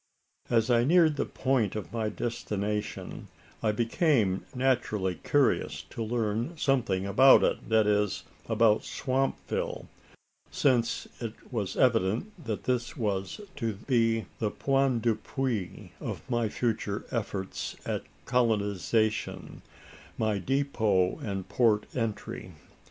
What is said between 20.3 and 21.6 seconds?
depot and